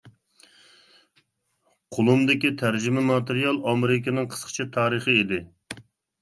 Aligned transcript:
قۇلۇمدىكى 1.97 2.51
تەرجىمە 2.63 3.03
ماتېرىيال 3.11 3.61
ئامېرىكىنىڭ 3.73 4.31
قىسقىچە 4.33 4.67
تارىخى 4.79 5.17
ئىدى. 5.21 5.41